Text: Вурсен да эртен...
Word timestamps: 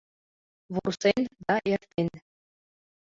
Вурсен 0.73 1.21
да 1.45 1.55
эртен... 1.73 2.09